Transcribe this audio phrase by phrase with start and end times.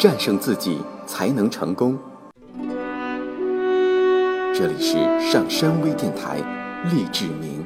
[0.00, 1.98] 战胜自己才能成功。
[4.54, 4.94] 这里是
[5.30, 6.38] 上山微电台，
[6.90, 7.62] 励志明。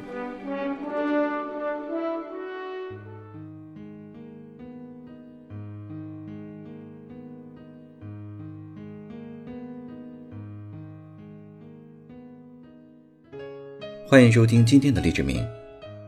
[14.05, 15.41] 欢迎收听今天的励志明。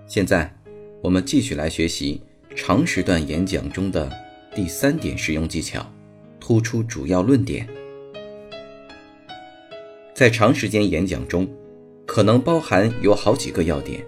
[0.06, 0.54] 现在，
[1.02, 2.22] 我们继续来学习
[2.54, 4.12] 长时段演讲中的
[4.54, 5.86] 第三点实用技巧：
[6.48, 7.68] 突出主要论点。
[10.14, 11.46] 在长时间演讲中，
[12.06, 14.02] 可能包含有好几个要点，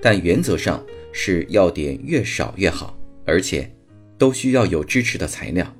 [0.00, 3.70] 但原则上是要点越少越好，而且
[4.16, 5.70] 都需要有支持的材料。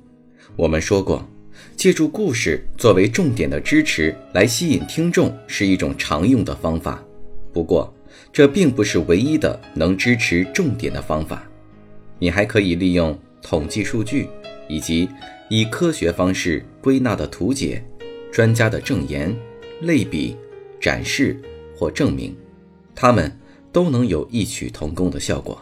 [0.55, 1.27] 我们说过，
[1.75, 7.03] 借助故事作为重点的支持来吸引听众是一种常用的方法。
[7.51, 7.91] 不过，
[8.31, 11.49] 这并不是唯一的能支持重点的方法。
[12.19, 14.27] 你还可以利用统计数据，
[14.67, 15.09] 以及
[15.49, 17.83] 以科学方式归纳的图解、
[18.31, 19.35] 专家的证言。
[19.81, 20.37] 类比、
[20.79, 21.37] 展示
[21.75, 22.33] 或证明，
[22.95, 23.29] 它们
[23.73, 25.61] 都能有异曲同工的效果。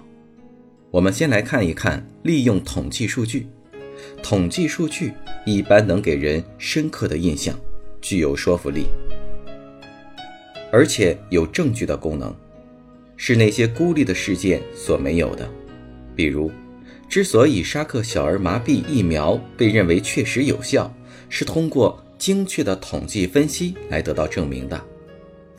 [0.92, 3.48] 我们先来看一看利用统计数据。
[4.22, 5.14] 统计数据
[5.48, 7.60] 一般能给人深刻的印象，
[8.02, 8.86] 具有说服力，
[10.72, 12.34] 而且有证据的功能，
[13.18, 15.50] 是那些孤立的事件所没有的。
[16.16, 16.52] 比如，
[17.14, 20.92] 之所以沙克小儿麻痹疫苗被认为确实有效，
[21.30, 22.04] 是通过。
[22.18, 24.82] 精确的统计分析来得到证明的，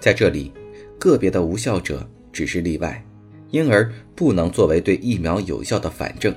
[0.01, 0.51] 在这里，
[0.99, 3.07] 个别的无效者只是例外，
[3.51, 6.35] 因而不能作为对疫苗有效的反证，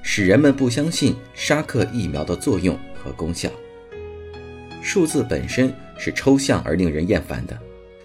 [0.00, 3.50] 使人们不相信沙克疫苗的作用和功效。
[4.80, 7.58] 数字本身是抽象而令人厌烦的，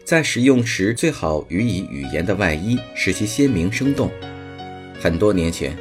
[0.04, 4.10] 在使用时最好予以语言的外衣，使其鲜明生动。
[5.00, 5.78] 很多年前，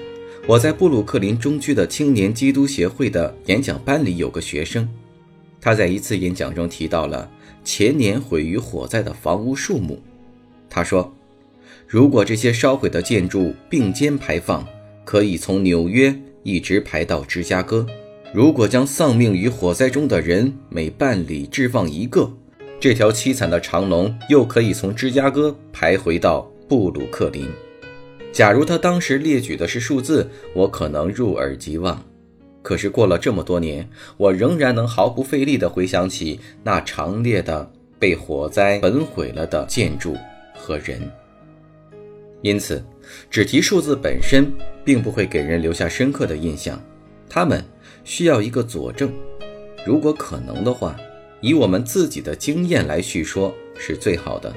[0.48, 4.88] 我在布鲁克林中区的青年基督协会的演讲班里有个学生。
[5.60, 7.28] 他在一次演讲中提到了
[7.64, 10.00] 前年毁于火灾的房屋数目。
[10.70, 11.12] 他说
[11.88, 14.64] ：“如果这些烧毁的建筑并肩排放，
[15.04, 17.84] 可以从纽约一直排到芝加哥；
[18.32, 22.32] 如果将丧命于火灾中的人每半里置放一个，
[22.78, 27.48] 这条凄惨的长龙又可以从芝加哥排回到布鲁克林。
[28.36, 32.04] 假如他当时列举的是数字，我可能入耳即忘。”
[32.60, 33.88] 可是过了这么多年，
[34.18, 40.14] 我仍然能毫不费力地回想起那长列的被火灾焚毁了的建筑
[40.54, 41.00] 和人。
[42.42, 42.84] 因此，
[43.30, 44.52] 只提数字本身
[44.84, 46.78] 并不会给人留下深刻的印象，
[47.30, 47.64] 他们
[48.04, 49.10] 需要一个佐证。
[49.86, 50.94] 如果可能的话，
[51.40, 54.54] 以我们自己的经验来叙说是最好的。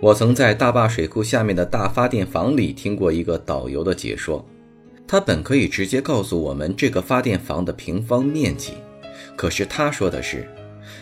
[0.00, 4.44] 我曾在大坝水库下面的大发电房里听过一个导游的解说。
[5.08, 8.74] 他本可以直接告诉我们这个发电房的平方面积，
[9.34, 10.46] 可是他说的是，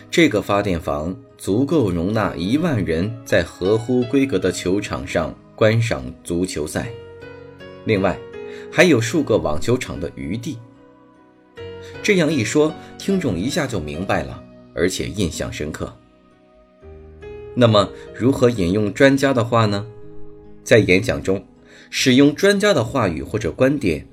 [0.09, 6.87] 这个发电房足够容纳一万人在合乎规格的球场上观赏足球赛，
[7.83, 8.17] 另外
[8.71, 10.57] 还有数个网球场的余地。
[12.01, 14.41] 这样一说，听众一下就明白了，
[14.73, 15.93] 而且印象深刻。
[17.59, 19.83] 那么，如何引用专家的话呢？
[20.63, 21.43] 在演讲中。
[21.89, 24.05] 使用专家的话语或者观点，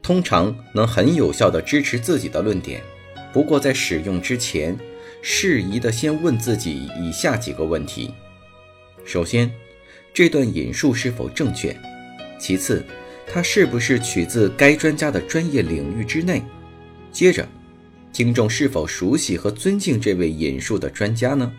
[0.00, 2.80] 通常能很有效地支持自己的论点。
[3.32, 4.74] 不过，在使用之前，
[5.20, 8.14] 适宜的先问自己以下几个问题：
[9.04, 9.50] 首先，
[10.14, 11.76] 这段引述是否正确？
[12.38, 12.82] 其次，
[13.26, 16.42] 它是不是取自该专家的专业领域之内？
[17.12, 17.46] 接着，
[18.12, 21.52] 听众是否熟悉和尊敬这位引述的专家呢？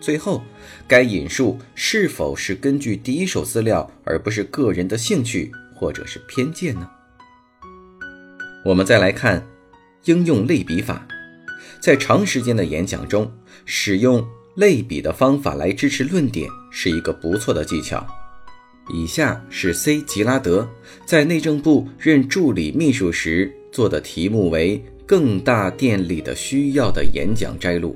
[0.00, 0.42] 最后，
[0.86, 6.88] 该引述是否是根据第一手资料，而不是个人的兴趣或者是偏见呢？
[8.64, 9.46] 我们再来看
[10.04, 11.06] 应用类比法，
[11.80, 13.30] 在长时间的演讲中，
[13.64, 14.26] 使用
[14.56, 18.06] 类比的方法来支持论点是一个不错的技巧。
[18.90, 20.66] 以下是 C 吉拉德
[21.04, 27.94] 在内政部任助理秘书时做的题目为“更大电力的需要”的演讲摘录，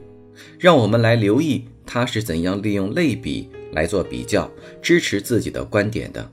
[0.58, 1.64] 让我们来留意。
[1.84, 4.50] 他是怎样利用类比来做比较，
[4.80, 6.30] 支持自己的观点的？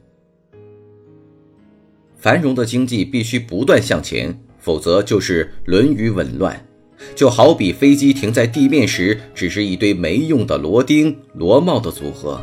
[2.17, 6.65] 繁荣的经济必须不断向前，否则就是沦于紊乱。
[7.15, 12.39] 就好比飞机停在地面时，只是一堆没用的螺钉、螺帽的组合；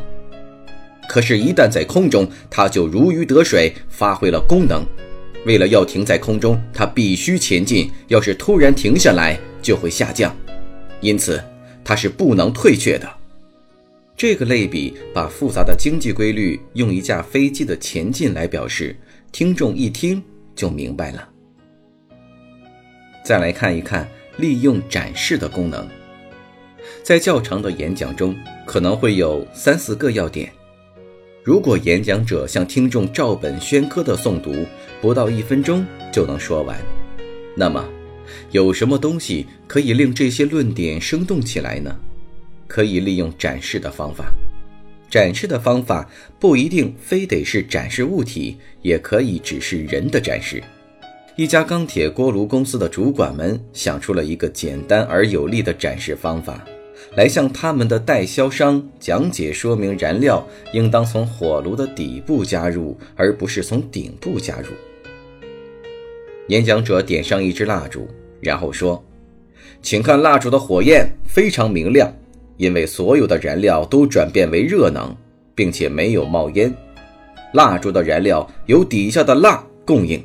[1.07, 4.83] 可是，一旦在空中，它就如鱼得水，发挥了功能。
[5.45, 10.35] 为了要停在空中，它必须前进；要是突然停下来，就会下降。
[10.99, 11.41] 因此。
[11.87, 13.09] 它是不能退却的。
[14.17, 18.93] 这个类比把复杂的经济规律用一架飞机的前进来表示，
[19.31, 20.21] 听众一听
[20.53, 21.29] 就明白了。
[23.23, 24.05] 再来看一看
[24.35, 25.87] 利用展示的功能。
[27.03, 28.35] 在较长的演讲中，
[28.65, 30.51] 可能会有三四个要点。
[31.41, 34.65] 如果演讲者向听众照本宣科的诵读，
[34.99, 36.77] 不到一分钟就能说完，
[37.55, 37.87] 那么
[38.51, 41.95] 有什么东西可以令这些论点生动起来呢？
[42.67, 44.31] 可以利用展示的方法。
[45.09, 50.61] 展示的方法不一定非得是展示物体，也可以只是人的展示。
[51.37, 56.65] 一家钢铁锅炉公司的主管们想出了一个简单而有力的展示方法。
[57.15, 64.67] 来向他们的代销商讲解说明，燃料应当从火炉的底部加入，而不是从顶部加入。
[66.47, 68.07] 演讲者点上一支蜡烛，
[68.39, 69.03] 然后说
[69.81, 72.11] ：“请看蜡烛的火焰非常明亮，
[72.55, 75.13] 因为所有的燃料都转变为热能，
[75.53, 76.73] 并且没有冒烟。
[77.53, 80.23] 蜡烛的燃料由底下的蜡供应，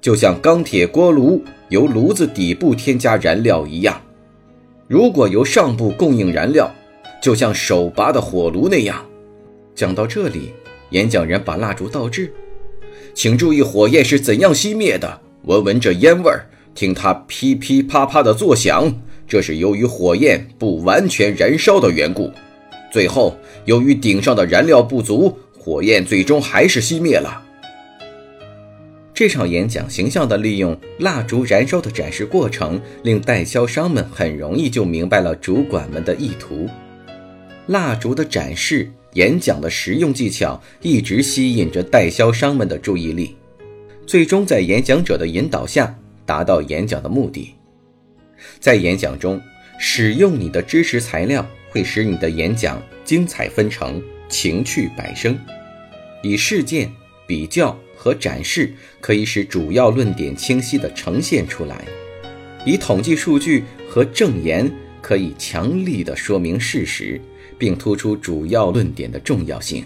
[0.00, 4.00] 就像钢铁锅炉由炉子底部添加燃料一样。”
[4.86, 6.70] 如果由上部供应燃料，
[7.20, 9.04] 就像手拔的火炉那样。
[9.74, 10.52] 讲到这里，
[10.90, 12.32] 演讲人把蜡烛倒置，
[13.12, 15.20] 请注意火焰是怎样熄灭的。
[15.46, 18.90] 闻闻这烟味儿，听它噼噼啪啪的作响，
[19.28, 22.32] 这是由于火焰不完全燃烧的缘故。
[22.90, 23.36] 最后，
[23.66, 27.42] 由于顶上的燃料不足，火焰最终还是熄灭了。
[29.12, 36.66] 这场演讲形象地利用蜡烛燃烧的展示过程，令代销商们很容易就明白了主管们的意图。
[37.66, 43.36] 蜡烛的展示、演讲的实用技巧一直吸引着代销商们的注意力，
[44.06, 47.54] 最终在演讲者的引导下达到演讲的目的。
[48.60, 49.40] 在演讲中，
[49.78, 55.38] 使用你的支持材料会使你的演讲精彩纷呈、情趣百生，
[56.22, 56.92] 以事件
[57.26, 57.76] 比较。
[57.96, 58.70] 和展示
[59.00, 61.82] 可以使主要论点清晰地呈现出来，
[62.66, 64.70] 以统计数据和证言
[65.00, 67.18] 可以强力地说明事实，
[67.56, 69.82] 并突出主要论点的重要性。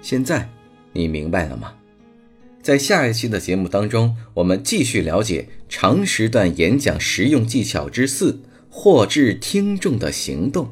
[0.00, 0.48] 现在
[0.94, 1.74] 你明白了吗？
[2.66, 10.68] 在下一期的节目当中，我们继续了解长时段演讲实用技巧之四：获致听众的行动。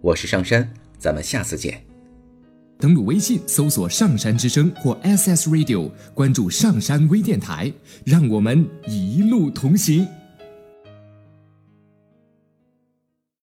[0.00, 0.68] 我是上山，
[0.98, 1.84] 咱们下次见。
[2.80, 7.72] 登录微信搜索“上山之声”或 SS Radio，关注上山微电台，
[8.04, 10.04] 让我们一路同行。